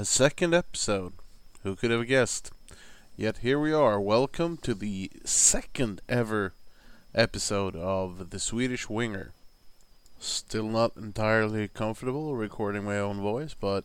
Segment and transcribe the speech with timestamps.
[0.00, 1.12] A second episode.
[1.62, 2.52] Who could have guessed?
[3.18, 4.00] Yet here we are.
[4.00, 6.54] Welcome to the second ever
[7.14, 9.32] episode of The Swedish Winger.
[10.18, 13.84] Still not entirely comfortable recording my own voice, but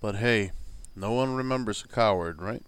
[0.00, 0.50] but hey,
[0.96, 2.64] no one remembers a coward, right?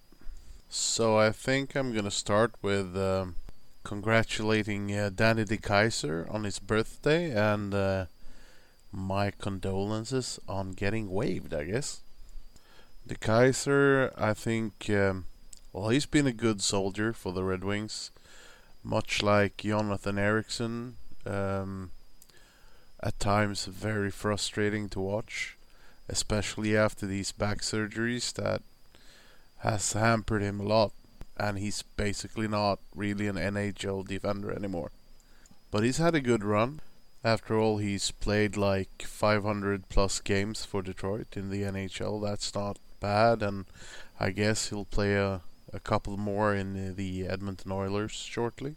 [0.69, 3.35] So I think I'm gonna start with um,
[3.83, 8.07] congratulating uh, Danny DeKeyser on his birthday and uh,
[8.93, 12.04] my condolences on getting waived, I guess.
[13.07, 15.27] DeKeyser, I think, um,
[15.75, 18.11] well, he's been a good soldier for the Red Wings,
[18.83, 20.97] much like Jonathan Ericsson.
[21.27, 21.91] Um,
[23.03, 25.59] at times, very frustrating to watch,
[26.09, 28.63] especially after these back surgeries that
[29.59, 30.93] has hampered him a lot,
[31.37, 34.93] and he's basically not really an NHL defender anymore.
[35.71, 36.81] But he's had a good run.
[37.23, 42.23] After all, he's played like 500 plus games for Detroit in the NHL.
[42.23, 43.67] That's not bad, and
[44.19, 45.43] I guess he'll play a,
[45.75, 48.77] a couple more in the Edmonton Oilers shortly.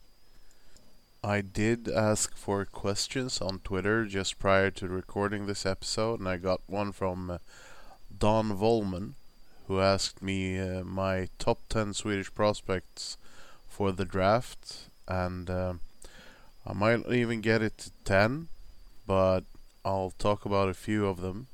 [1.24, 6.36] I did ask for questions on Twitter just prior to recording this episode, and I
[6.36, 7.38] got one from uh,
[8.26, 9.14] Don Volman,
[9.68, 13.16] who asked me uh, my top 10 Swedish prospects
[13.70, 15.74] for the draft, and uh,
[16.66, 18.50] I might even get it to 10,
[19.08, 19.46] but
[19.86, 21.48] I'll talk about a few of them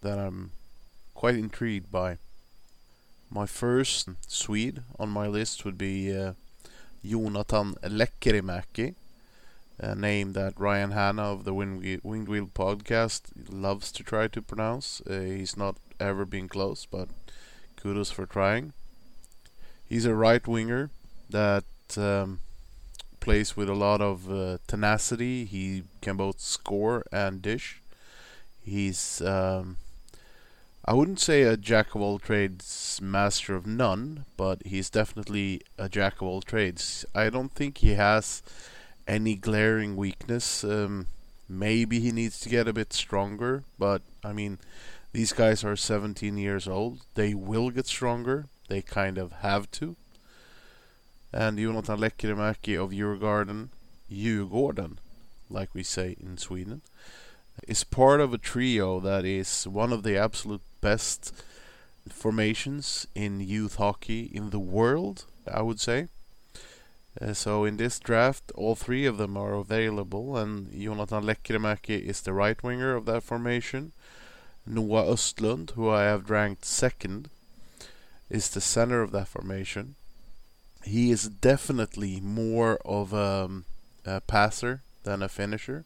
[0.00, 0.52] that I'm
[1.22, 2.18] quite intrigued by.
[3.30, 6.32] My first Swede on my list would be uh,
[7.04, 8.96] Jonathan Lekkerimäki,
[9.78, 15.00] a name that Ryan Hanna of the Winged Wheel podcast loves to try to pronounce.
[15.08, 17.08] Uh, he's not ever been close, but
[17.76, 18.72] kudos for trying.
[19.88, 20.90] He's a right winger
[21.30, 21.62] that
[21.96, 22.40] um,
[23.20, 25.44] plays with a lot of uh, tenacity.
[25.44, 27.80] He can both score and dish.
[28.60, 29.76] He's um,
[30.84, 35.88] I wouldn't say a jack of all trades, master of none, but he's definitely a
[35.88, 37.04] jack of all trades.
[37.14, 38.42] I don't think he has
[39.06, 40.64] any glaring weakness.
[40.64, 41.06] Um,
[41.48, 44.58] maybe he needs to get a bit stronger, but I mean,
[45.12, 47.02] these guys are 17 years old.
[47.14, 48.46] They will get stronger.
[48.66, 49.94] They kind of have to.
[51.32, 53.68] And Jonathan Lekkerimäki of Djurgården,
[54.10, 54.96] Djurgården,
[55.48, 56.82] like we say in Sweden,
[57.68, 61.32] is part of a trio that is one of the absolute best
[62.10, 66.08] formations in youth hockey in the world, I would say.
[67.20, 72.20] Uh, so in this draft, all three of them are available, and Jonathan Lekkerimäki is
[72.20, 73.92] the right winger of that formation.
[74.66, 77.28] Noah Östlund, who I have ranked second,
[78.30, 79.94] is the center of that formation.
[80.84, 83.48] He is definitely more of a,
[84.06, 85.84] a passer than a finisher,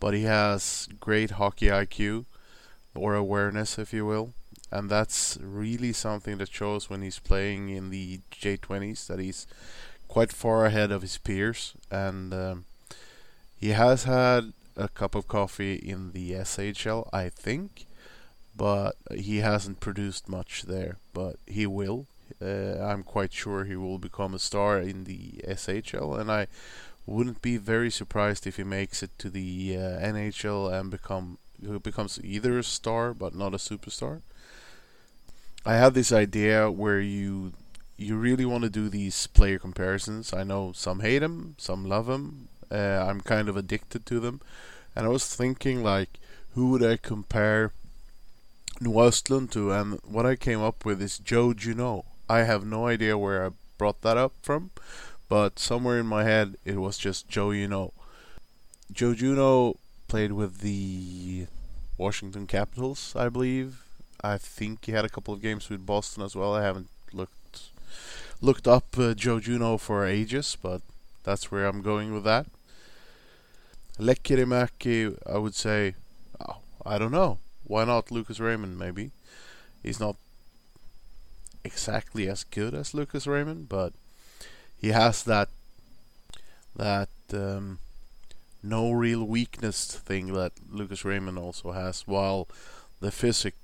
[0.00, 2.24] but he has great hockey IQ
[2.98, 4.32] or awareness, if you will.
[4.70, 9.46] And that's really something that shows when he's playing in the J20s that he's
[10.08, 11.72] quite far ahead of his peers.
[11.90, 12.64] And um,
[13.56, 17.86] he has had a cup of coffee in the SHL, I think,
[18.56, 20.98] but he hasn't produced much there.
[21.14, 22.06] But he will.
[22.42, 26.46] Uh, I'm quite sure he will become a star in the SHL, and I
[27.06, 31.78] wouldn't be very surprised if he makes it to the uh, NHL and become who
[31.80, 34.20] becomes either a star but not a superstar.
[35.66, 37.52] I have this idea where you
[37.96, 40.32] you really want to do these player comparisons.
[40.32, 42.48] I know some hate them, some love them.
[42.70, 44.40] Uh, I'm kind of addicted to them,
[44.94, 46.10] and I was thinking like,
[46.54, 47.72] who would I compare
[48.80, 49.72] Noah to?
[49.72, 52.04] And what I came up with is Joe Juneau.
[52.28, 54.70] I have no idea where I brought that up from,
[55.28, 57.92] but somewhere in my head it was just Joe Juneau.
[58.92, 59.76] Joe Juneau
[60.08, 61.46] played with the
[61.96, 63.84] Washington Capitals, I believe.
[64.22, 66.54] I think he had a couple of games with Boston as well.
[66.54, 67.70] I haven't looked
[68.40, 70.80] looked up uh, Joe Juneau for ages, but
[71.24, 72.46] that's where I'm going with that.
[73.98, 75.94] Lekkerimäki, I would say,
[76.40, 77.38] oh, I don't know.
[77.64, 78.78] Why not Lucas Raymond?
[78.78, 79.10] Maybe
[79.82, 80.16] he's not
[81.64, 83.92] exactly as good as Lucas Raymond, but
[84.80, 85.48] he has that
[86.76, 87.78] that um,
[88.62, 92.48] no real weakness thing that Lucas Raymond also has, while
[93.00, 93.54] the physic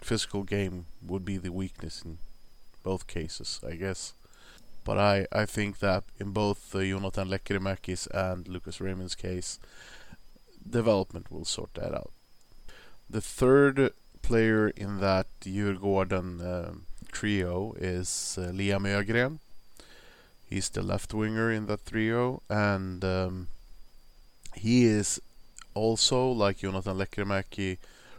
[0.00, 2.18] physical game would be the weakness in
[2.82, 4.14] both cases, I guess.
[4.84, 9.58] But I, I think that in both uh, Jonathan Lekkerimäki's and Lucas Raymond's case,
[10.68, 12.12] development will sort that out.
[13.08, 13.92] The third
[14.22, 16.72] player in that Djurgården uh,
[17.12, 19.38] trio is uh, Liam Öhgren.
[20.48, 23.48] He's the left winger in that trio, and um,
[24.54, 25.20] he is
[25.74, 27.78] also, like Jonathan Lekkerimäki,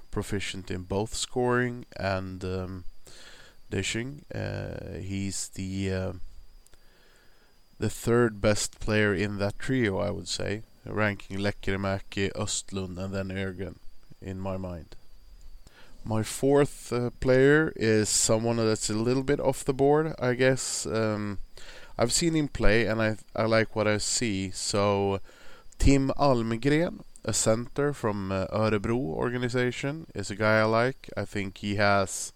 [0.09, 2.83] proficient in both scoring and um,
[3.69, 4.23] dishing.
[4.33, 6.13] Uh, he's the uh,
[7.79, 13.29] the third best player in that trio, I would say, ranking Lekkerimäki, Östlund, and then
[13.29, 13.77] Öhgren
[14.21, 14.95] in my mind.
[16.03, 20.85] My fourth uh, player is someone that's a little bit off the board, I guess.
[20.85, 21.39] Um,
[21.97, 24.49] I've seen him play and I I like what I see.
[24.51, 25.19] So
[25.81, 31.09] Tim Almgren, a center from uh, Örebro organization, is a guy I like.
[31.17, 32.33] I think he has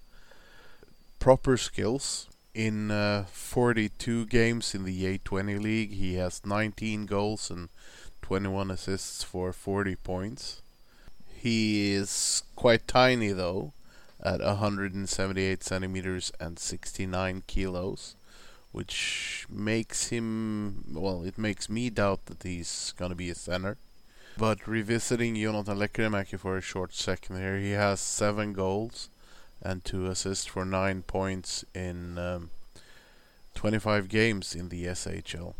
[1.19, 2.27] proper skills.
[2.55, 7.69] In uh, 42 games in the J20 league, he has 19 goals and
[8.23, 10.63] 21 assists for 40 points.
[11.27, 13.73] He is quite tiny though,
[14.23, 18.15] at 178 centimeters and 69 kilos,
[18.75, 23.77] which makes him, well, it makes me doubt that he's gonna be a center.
[24.37, 29.09] But revisiting Jonathan Lekkerimäki for a short second here, he has seven goals
[29.61, 32.49] and two assists for nine points in um,
[33.53, 35.53] 25 games in the SHL.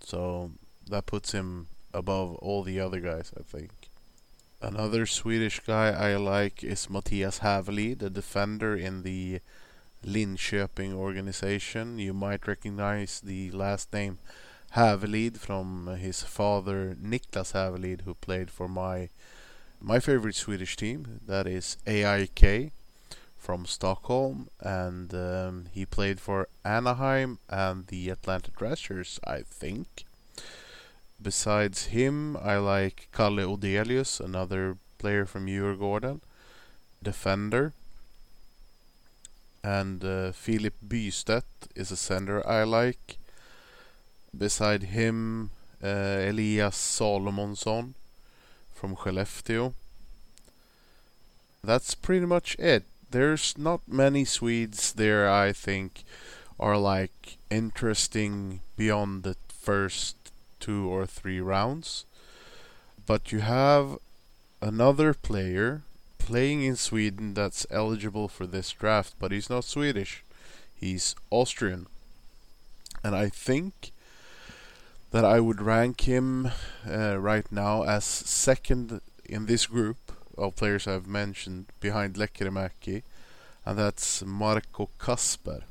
[0.00, 0.50] So
[0.86, 3.70] that puts him above all the other guys, I think.
[4.60, 9.40] Another Swedish guy I like is Mattias Hävelid, the defender in the
[10.04, 11.98] Linköping organization.
[11.98, 14.18] You might recognize the last name
[14.74, 19.08] Hävelid from his father Niklas Hävelid, who played for my
[19.80, 22.72] my favorite Swedish team, that is AIK
[23.38, 30.04] from Stockholm, and um, he played for Anaheim and the Atlanta Thrashers, I think.
[31.20, 36.20] Besides him, I like Kalle Odelius, another player from Djurgården,
[37.02, 37.72] defender.
[39.62, 41.42] And uh, Filip Bystedt
[41.74, 43.18] is a center I like.
[44.36, 45.50] Beside him,
[45.82, 45.86] uh,
[46.30, 47.94] Elias Salomonsson
[48.72, 49.74] from Skellefteå.
[51.62, 52.84] That's pretty much it.
[53.10, 56.04] There's not many Swedes there I think
[56.58, 60.16] are like interesting beyond the first
[60.60, 62.04] two or three rounds.
[63.06, 63.98] But you have
[64.62, 65.82] another player
[66.30, 70.22] playing in Sweden that's eligible for this draft, but he's not Swedish.
[70.72, 71.88] He's Austrian.
[73.02, 73.90] And I think
[75.10, 76.52] that I would rank him
[76.88, 79.96] uh, right now as second in this group
[80.38, 83.02] of players I've mentioned behind Lekkerimäki,
[83.66, 85.62] and that's Marco Kasper.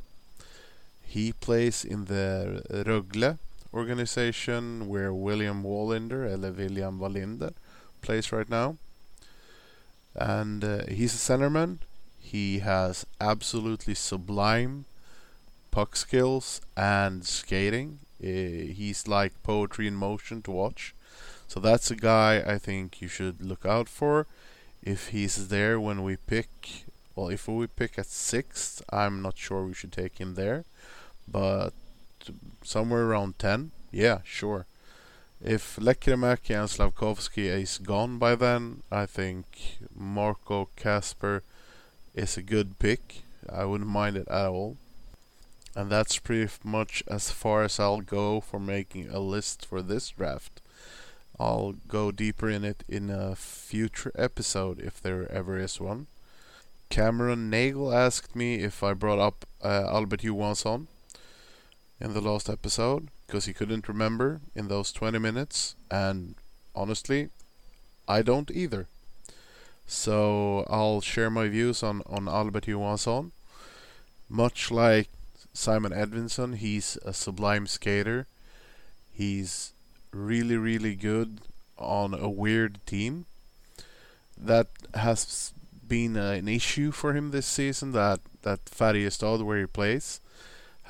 [1.02, 3.40] He plays in the Rögle
[3.74, 7.54] organization where William Wallinder, eller William Wallinder,
[8.02, 8.76] plays right now.
[10.16, 11.80] And uh, he's a centerman.
[12.20, 14.86] He has absolutely sublime
[15.72, 18.00] puck skills and skating.
[18.22, 20.94] Uh, he's like poetry in motion to watch.
[21.48, 24.28] So that's a guy I think you should look out for.
[24.84, 26.86] If he's there when we pick,
[27.16, 30.66] well, if we pick at sixth, I'm not sure we should take him there.
[31.28, 31.72] But
[32.64, 34.66] somewhere around 10, yeah, sure.
[35.42, 41.44] If Lekkerimäki and Slavkovsky is gone by then, I think Marco Kasper
[42.14, 43.24] is a good pick.
[43.48, 44.76] I wouldn't mind it at all.
[45.76, 50.10] And that's pretty much as far as I'll go for making a list for this
[50.10, 50.60] draft.
[51.40, 56.08] I'll go deeper in it in a future episode if there ever is one.
[56.90, 60.88] Cameron Nagel asked me if I brought up uh, Albert Johansson
[62.02, 66.34] in the last episode because he couldn't remember in those 20 minutes, and
[66.76, 67.30] honestly,
[68.08, 68.88] I don't either.
[69.86, 73.32] So I'll share my views on, on Albert Johansson.
[74.28, 75.10] Much like
[75.54, 78.26] Simon Edvinsson, he's a sublime skater.
[79.14, 79.74] He's
[80.12, 81.42] really, really good
[81.78, 83.26] on a weird team.
[84.36, 85.54] That has
[85.88, 87.92] been uh, an issue for him this season.
[87.92, 90.20] That that Fatty Färjestad where he plays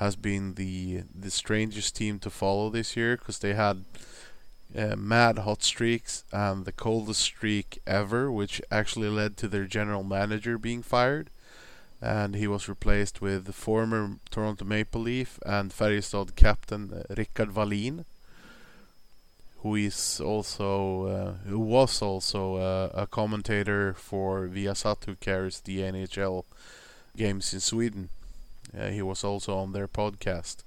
[0.00, 3.84] has been the the strangest team to follow this year because they had
[4.76, 10.02] uh, mad hot streaks and the coldest streak ever, which actually led to their general
[10.02, 11.28] manager being fired.
[12.00, 17.54] And he was replaced with the former Toronto Maple Leaf and Färjestad captain uh, Rickard
[17.54, 18.06] Wallin,
[19.58, 25.80] who is also uh, who was also uh, a commentator for Viasat, who carries the
[25.80, 26.44] NHL
[27.14, 28.08] games in Sweden.
[28.76, 30.58] Uh, he was also on their podcast.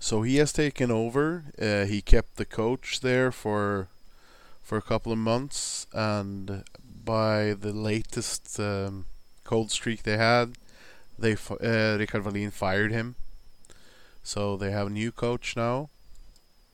[0.00, 1.44] So he has taken over.
[1.60, 3.88] Uh, he kept the coach there for
[4.62, 6.62] for a couple of months, and
[7.04, 9.06] by the latest um,
[9.44, 10.56] cold streak they had,
[11.18, 13.14] they uh, Rickard Wallin fired him.
[14.22, 15.88] So they have a new coach now.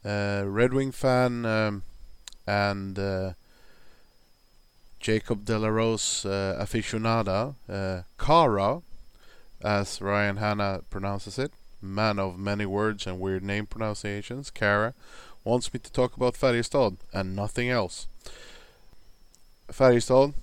[0.04, 1.82] Uh, Red Wing fan um,
[2.46, 3.32] and uh,
[4.98, 8.82] Jacob De La Rose uh, aficionada, uh, Kara,
[9.64, 14.92] as Ryan Hanna pronounces it, man of many words and weird name pronunciations, Kara,
[15.42, 18.06] wants me to talk about Färjestad and nothing else.
[19.68, 20.34] Färjestad,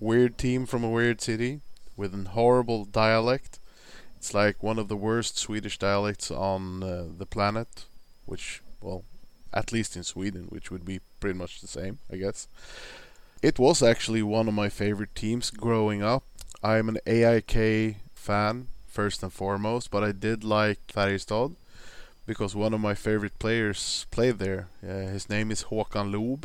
[0.00, 1.60] weird team from a weird city
[1.96, 3.60] with an horrible dialect.
[4.16, 7.84] It's like one of the worst Swedish dialects on uh, the planet,
[8.26, 9.04] which, well,
[9.54, 12.48] at least in Sweden, which would be pretty much the same, I guess.
[13.42, 16.24] It was actually one of my favorite teams growing up.
[16.62, 21.56] I'm an AIK fan, first and foremost, but I did like Färjestad
[22.26, 24.68] because one of my favorite players played there.
[24.84, 26.44] Uh, his name is Håkan Loob.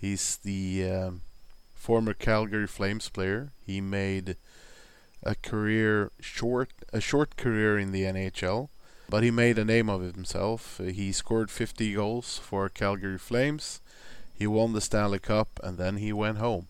[0.00, 1.22] He's the um,
[1.74, 3.52] former Calgary Flames player.
[3.66, 4.36] He made
[5.22, 8.68] a career short a short career in the NHL,
[9.08, 10.78] but he made a name of himself.
[10.78, 13.80] He scored 50 goals for Calgary Flames.
[14.34, 16.66] He won the Stanley Cup and then he went home.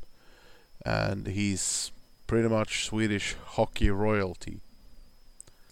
[0.85, 1.91] And he's
[2.33, 4.63] pretty much Swedish hockey royalty.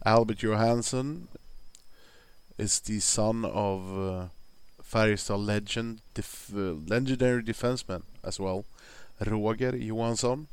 [0.05, 1.26] Albert Johansson
[2.59, 4.25] is the son of uh,
[4.85, 8.67] Färjestad legend, def- uh, legendary defenseman as well,
[9.26, 10.49] Roger Johansson.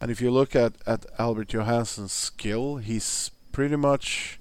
[0.00, 4.40] And if you look at, at Albert Johansson's skill, he's pretty much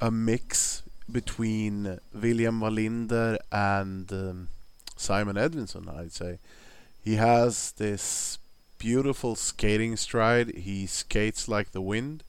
[0.00, 4.48] a mix between William Wallinder and um,
[4.96, 6.38] Simon Edvinsson, I'd say.
[7.02, 8.38] He has this
[8.84, 10.54] beautiful skating stride.
[10.56, 12.22] He skates like the wind,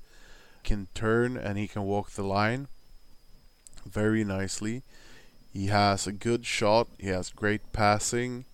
[0.63, 2.69] can turn, and he can walk the line
[3.85, 4.81] very nicely.
[5.51, 8.45] He has a good shot, he has great passing.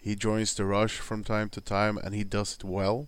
[0.00, 3.06] He joins the rush from time to time and he does it well.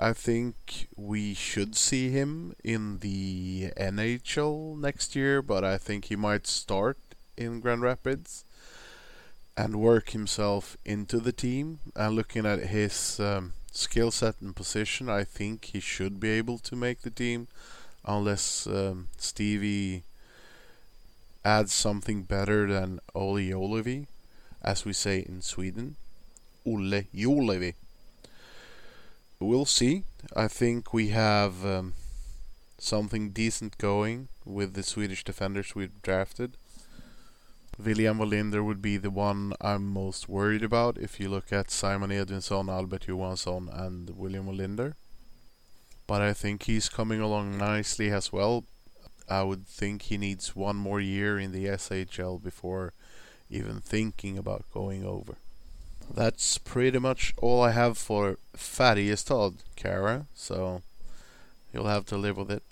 [0.00, 6.16] I think we should see him in the NHL next year, but I think he
[6.16, 6.98] might start
[7.36, 8.44] in Grand Rapids
[9.58, 11.80] and work himself into the team.
[11.96, 16.58] And looking at his um, skill set and position, I think he should be able
[16.58, 17.48] to make the team,
[18.04, 20.04] unless um, Stevie
[21.44, 24.06] adds something better than Olli Juolevi
[24.62, 25.96] as we say in Sweden.
[26.64, 27.74] Olle Juolevi.
[29.40, 30.04] We'll see.
[30.36, 31.94] I think we have um,
[32.78, 36.57] something decent going with the Swedish defenders we've drafted.
[37.78, 42.10] William Wallinder would be the one I'm most worried about if you look at Simon
[42.10, 44.94] Edvinsson, Albert Johansson, and William Wallinder.
[46.08, 48.64] But I think he's coming along nicely as well.
[49.28, 52.94] I would think he needs one more year in the SHL before
[53.48, 55.36] even thinking about going over.
[56.12, 60.82] That's pretty much all I have for Färjestad, Kara, so
[61.72, 62.62] you'll have to live with it.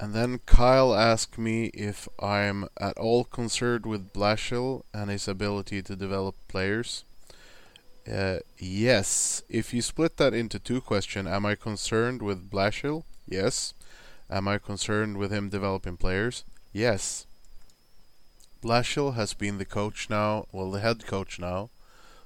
[0.00, 5.82] And then Kyle asked me if I'm at all concerned with Blashill and his ability
[5.82, 7.04] to develop players.
[8.10, 9.42] Uh, yes.
[9.48, 13.02] If you split that into two questions, am I concerned with Blashill?
[13.28, 13.74] Yes.
[14.30, 16.44] Am I concerned with him developing players?
[16.72, 17.26] Yes.
[18.62, 21.70] Blashill has been the coach now, well, the head coach now,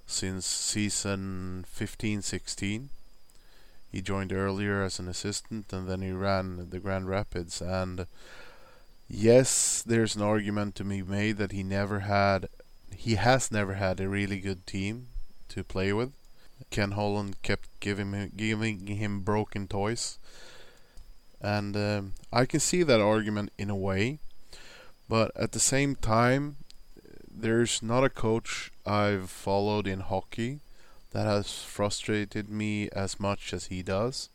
[0.07, 2.89] since season 15-16.
[3.93, 7.61] He joined earlier as an assistant and then he ran the Grand Rapids.
[7.61, 8.07] And
[9.09, 12.49] yes, there's an argument to be made that he never had,
[12.97, 15.09] he has never had a really good team
[15.51, 16.13] to play with.
[16.71, 20.19] Ken Holland kept giving him, giving him broken toys.
[21.41, 24.21] And um, I can see that argument in a way
[25.13, 26.57] but at the same time,
[27.31, 30.61] there's not a coach I've followed in hockey
[31.13, 34.29] that has frustrated me as much as he does.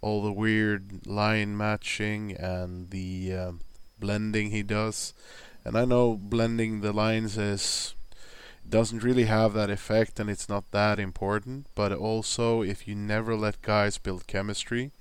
[0.00, 3.52] All the weird line matching and the uh,
[3.98, 5.14] blending he does.
[5.64, 7.94] And I know blending the lines is
[8.68, 13.36] doesn't really have that effect and it's not that important, but also if you never
[13.36, 14.92] let guys build chemistry,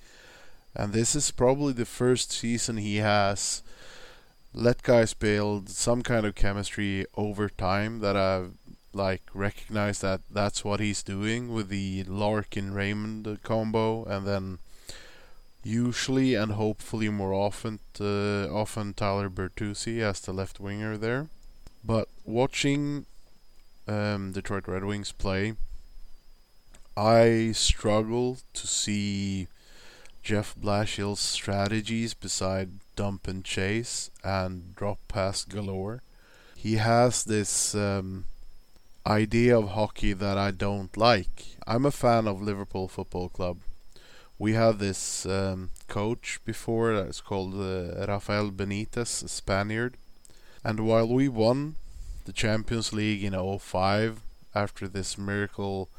[0.75, 3.61] and this is probably the first season he has
[4.53, 8.53] let guys build some kind of chemistry over time that I've
[8.93, 14.59] like recognize that that's what he's doing with the Larkin Raymond combo and then
[15.63, 21.27] usually and hopefully more often uh, often Tyler Bertuzzi as the left winger there
[21.83, 23.05] but watching
[23.87, 25.53] um, Detroit Red Wings play
[26.97, 29.47] I struggle to see
[30.23, 36.03] Jeff Blashill's strategies beside dump and chase and drop pass galore.
[36.55, 38.25] He has this um,
[39.05, 41.57] idea of hockey that I don't like.
[41.67, 43.57] I'm a fan of Liverpool Football Club.
[44.37, 49.95] We had this um, coach before that's called uh, Rafael Benitez, a Spaniard.
[50.63, 51.75] And while we won
[52.25, 54.21] the Champions League in 05
[54.53, 55.89] after this miracle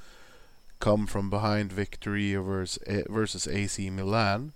[0.82, 4.52] come from behind victory versus, versus AC Milan.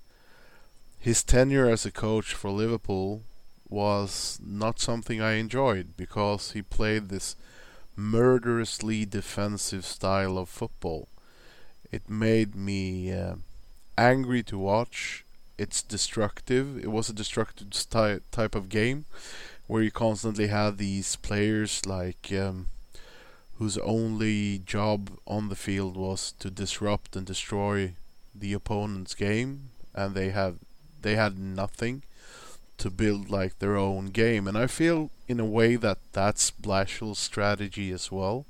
[0.98, 3.22] His tenure as a coach for Liverpool
[3.68, 7.36] was not something I enjoyed because he played this
[7.96, 11.08] murderously defensive style of football.
[11.90, 13.36] It made me uh,
[13.96, 15.24] angry to watch.
[15.58, 16.78] It's destructive.
[16.78, 19.06] It was a destructive ty- type of game
[19.66, 22.68] where you constantly had these players like um,
[23.58, 27.94] whose only job on the field was to disrupt and destroy
[28.34, 30.58] the opponent's game, and they had
[31.00, 32.02] they had nothing
[32.78, 34.46] to build like their own game.
[34.46, 38.46] And I feel in a way that that's Blashill's strategy as well.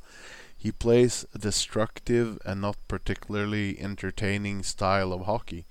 [0.56, 5.64] He plays a destructive and not particularly entertaining style of hockey.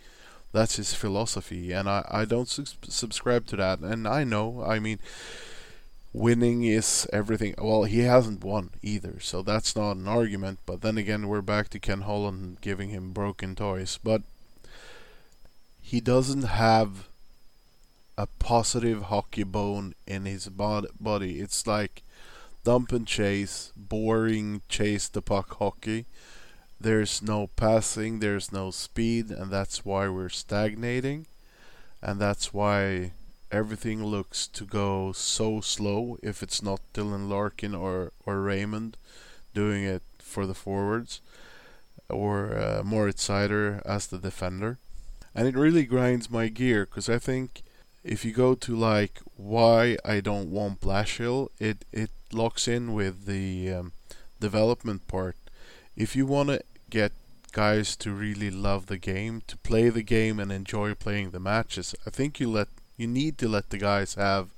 [0.54, 3.80] That's his philosophy, and I, I don't su- subscribe to that.
[3.80, 5.00] And I know, I mean,
[6.14, 7.56] winning is everything.
[7.58, 10.60] Well, he hasn't won either, so that's not an argument.
[10.66, 14.00] But then again, we're back to Ken Holland giving him broken toys.
[14.02, 14.22] But
[15.82, 17.10] he doesn't have
[18.18, 21.40] a positive hockey bone in his body.
[21.40, 22.04] It's like
[22.64, 26.06] dump and chase, boring chase the puck hockey.
[26.80, 31.28] There's no passing, there's no speed, and that's why we're stagnating.
[32.02, 33.12] And that's why
[33.52, 38.98] everything looks to go so slow if it's not Dylan Larkin or, or Raymond
[39.54, 41.22] doing it for the forwards
[42.10, 44.78] or uh, Moritz Seider as the defender.
[45.34, 47.64] And it really grinds my gear because I think
[48.06, 53.26] if you go to like why I don't want Blashill, it it locks in with
[53.26, 53.92] the um,
[54.40, 55.36] development part.
[55.98, 57.12] If you want to get
[57.52, 61.96] guys to really love the game, to play the game and enjoy playing the matches,
[62.06, 64.50] I think you let you need to let the guys have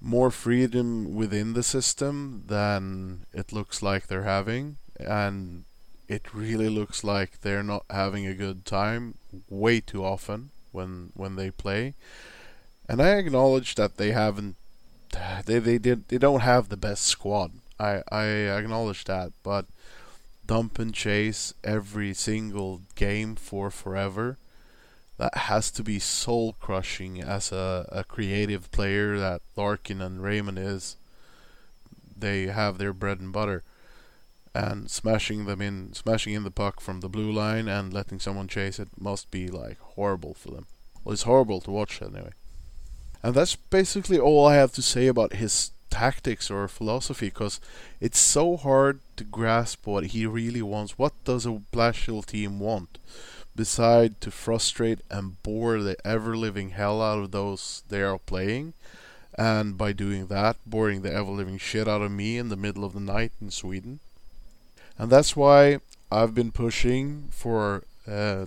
[0.00, 5.64] more freedom within the system than it looks like they're having and
[6.08, 9.14] it really looks like they're not having a good time
[9.48, 11.94] way too often when when they play
[12.88, 14.56] and I acknowledge that they haven't
[15.44, 17.52] they they did they don't have the best squad.
[17.78, 19.66] I I acknowledge that, but
[20.46, 24.38] dump and chase every single game for forever.
[25.18, 30.58] That has to be soul crushing as a, a creative player that Larkin and Raymond
[30.58, 30.96] is.
[32.16, 33.62] They have their bread and butter.
[34.54, 38.48] And smashing them in smashing in the puck from the blue line and letting someone
[38.48, 40.66] chase it must be like horrible for them.
[41.04, 42.32] Well it's horrible to watch anyway.
[43.22, 47.60] And that's basically all I have to say about his tactics or philosophy because
[48.00, 50.98] it's so hard to grasp what he really wants.
[50.98, 52.98] What does a Blashill team want?
[53.54, 58.72] Beside to frustrate and bore the ever living hell out of those they are playing,
[59.38, 62.82] and by doing that, boring the ever living shit out of me in the middle
[62.82, 64.00] of the night in Sweden.
[64.98, 65.80] And that's why
[66.10, 68.46] I've been pushing for uh,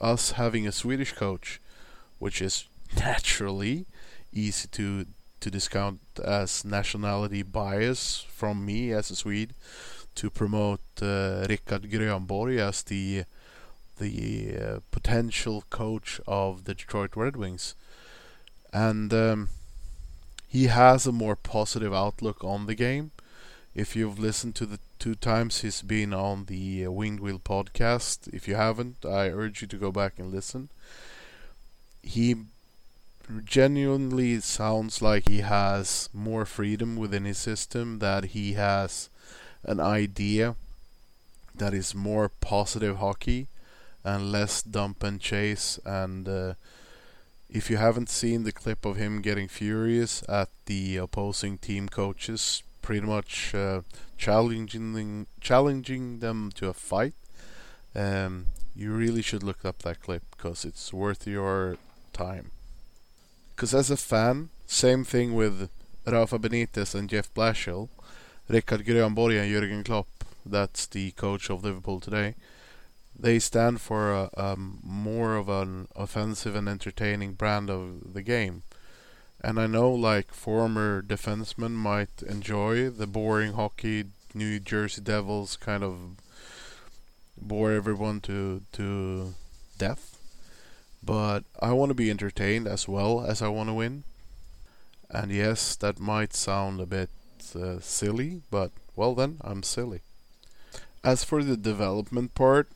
[0.00, 1.60] us having a Swedish coach,
[2.20, 3.86] which is naturally
[4.32, 5.06] easy to
[5.40, 9.52] to discount as nationality bias from me as a Swede
[10.14, 13.24] to promote uh, Rickard Grönborg as the
[13.98, 17.74] the uh, potential coach of the Detroit Red Wings,
[18.72, 19.48] and um,
[20.48, 23.10] he has a more positive outlook on the game.
[23.74, 28.32] If you've listened to the two times he's been on the uh, Winged Wheel podcast,
[28.32, 30.70] if you haven't, I urge you to go back and listen.
[32.02, 32.36] He
[33.44, 39.08] genuinely sounds like he has more freedom within his system, that he has
[39.62, 40.56] an idea
[41.54, 43.46] that is more positive hockey
[44.02, 45.78] and less dump and chase.
[45.84, 46.54] And uh,
[47.48, 52.62] if you haven't seen the clip of him getting furious at the opposing team coaches,
[52.82, 53.80] pretty much uh,
[54.18, 57.14] challenging challenging them to a fight,
[57.94, 61.76] um, you really should look up that clip because it's worth your
[62.12, 62.50] time.
[63.54, 65.70] Because as a fan, same thing with
[66.06, 67.88] Rafa Benitez and Jeff Blashill,
[68.48, 70.08] Rickard Grönborg and Jurgen Klopp,
[70.44, 72.34] that's the coach of Liverpool today,
[73.18, 78.62] they stand for a, um, more of an offensive and entertaining brand of the game.
[79.40, 85.84] And I know like former defensemen might enjoy the boring hockey New Jersey Devils kind
[85.84, 86.16] of
[87.36, 89.34] bore everyone to to
[89.78, 90.18] death
[91.04, 94.04] but I want to be entertained as well as I want to win.
[95.10, 97.10] And yes, that might sound a bit
[97.54, 100.02] uh, silly, but well, then I'm silly.
[101.04, 102.68] As for the development part,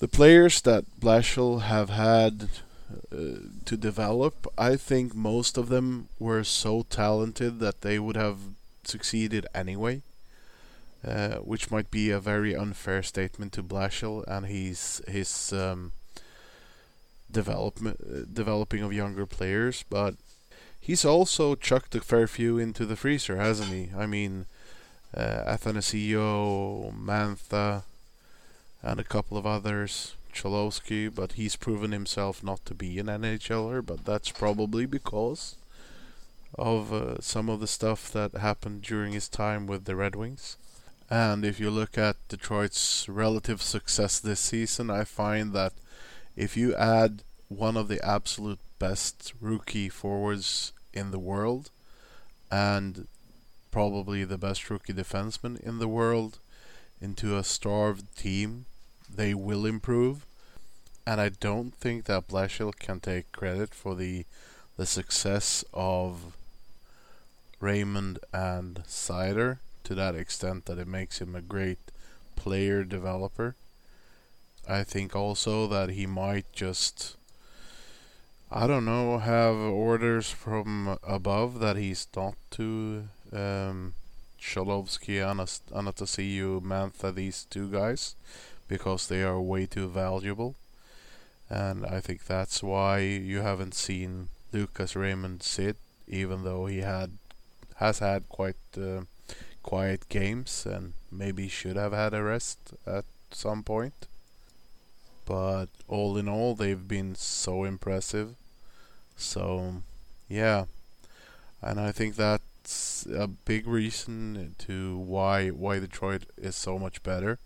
[0.00, 2.48] the players that Blashill have had
[3.12, 3.16] uh,
[3.64, 8.38] to develop, I think most of them were so talented that they would have
[8.84, 10.02] succeeded anyway.
[11.06, 15.92] uh, which might be a very unfair statement to Blashill and his his um,
[17.32, 20.14] development uh, developing of younger players, but
[20.80, 23.90] he's also chucked a fair few into the freezer, hasn't he?
[23.96, 24.46] I mean,
[25.16, 27.84] uh, Athanasiou, Mantha,
[28.82, 33.84] and a couple of others, Cholowski, but he's proven himself not to be an NHLer,
[33.84, 35.56] but that's probably because
[36.58, 40.56] of uh, some of the stuff that happened during his time with the Red Wings.
[41.08, 45.74] And if you look at Detroit's relative success this season, I find that
[46.36, 51.70] if you add one of the absolute best rookie forwards in the world
[52.50, 53.06] and
[53.70, 56.38] probably the best rookie defenseman in the world
[57.00, 58.66] into a starved team,
[59.12, 60.24] they will improve.
[61.06, 64.24] And I don't think that Blashill can take credit for the
[64.76, 66.34] the success of
[67.60, 71.78] Raymond and Seider to that extent that it makes him a great
[72.36, 73.54] player developer.
[74.68, 77.16] I think also that he might just
[78.54, 83.94] I don't know, have orders from above that he's not to um,
[84.38, 88.14] Cholowski, Anastasiou, Mantha, these two guys,
[88.68, 90.54] because they are way too valuable.
[91.48, 97.12] And I think that's why you haven't seen Lucas Raymond sit, even though he had
[97.76, 99.00] has had quite uh,
[99.62, 104.08] quiet games and maybe should have had a rest at some point.
[105.24, 108.34] But all in all, they've been so impressive.
[109.16, 109.82] So,
[110.28, 110.64] yeah,
[111.60, 117.38] and I think that's a big reason to why why Detroit is so much better.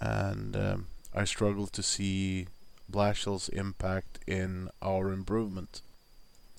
[0.00, 2.48] And um, I struggle to see
[2.90, 5.80] Blashill's impact in our improvement.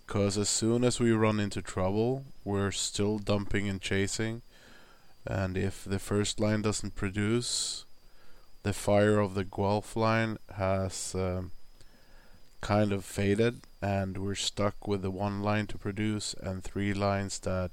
[0.06, 4.42] Because as soon as we run into trouble, we're still dumping and chasing.
[5.26, 7.85] And if the first line doesn't produce,
[8.66, 11.52] the fire of the Guelph line has um,
[12.62, 17.38] kind of faded, and we're stuck with the one line to produce and three lines
[17.38, 17.70] that,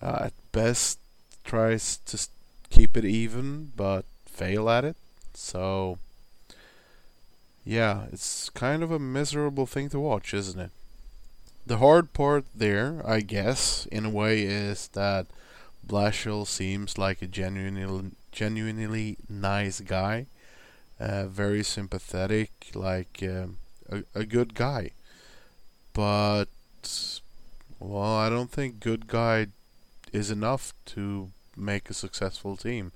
[0.00, 1.00] uh, at best,
[1.42, 2.28] tries to
[2.70, 4.94] keep it even but fail at it.
[5.34, 5.98] So
[7.64, 10.70] yeah, it's kind of a miserable thing to watch, isn't it?
[11.66, 15.26] The hard part there, I guess, in a way, is that
[15.86, 20.26] Blashill seems like a genuinely, genuinely nice guy,
[20.98, 23.58] uh, very sympathetic, like um,
[23.90, 24.90] a, a good guy.
[25.92, 26.48] But,
[27.78, 29.48] well, I don't think good guy
[30.12, 32.92] is enough to make a successful team.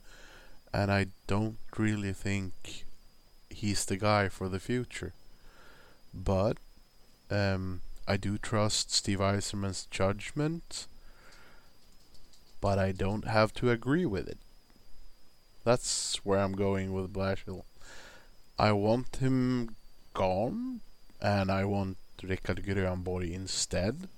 [0.73, 2.85] And I don't really think
[3.51, 5.13] he's the guy for the future.
[6.13, 6.59] But
[7.31, 10.87] um, I do trust Steve Yzerman's judgment,
[12.61, 14.39] but I don't have to agree with it.
[15.65, 17.65] That's where I'm going with Blashill.
[18.59, 19.77] I want him
[20.15, 20.81] gone,
[21.21, 24.09] and I want Rickard Grönborg instead,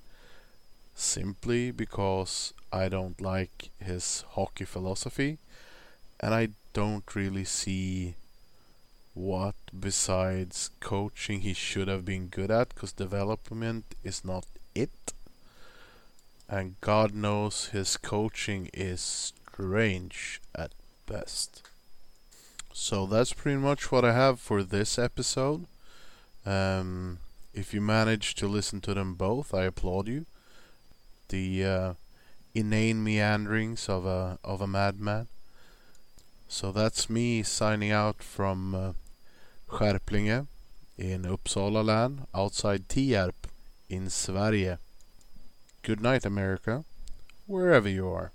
[0.94, 5.38] simply because I don't like his hockey philosophy,
[6.20, 8.14] and I don't really see
[9.14, 15.12] what besides coaching he should have been good at because development is not it.
[16.52, 20.72] And God knows his coaching is strange at
[21.06, 21.62] best.
[22.72, 25.66] So that's pretty much what I have for this episode.
[26.44, 27.18] Um,
[27.54, 30.26] if you manage to listen to them both, I applaud you.
[31.28, 31.92] The uh,
[32.52, 35.28] inane meanderings of a of a madman.
[36.48, 38.92] So that's me signing out from uh,
[39.68, 40.48] Skärplinge
[40.98, 43.46] in Uppsala län outside Tierp
[43.88, 44.78] in Sverige.
[45.82, 46.84] Good night, America,
[47.46, 48.32] wherever you are.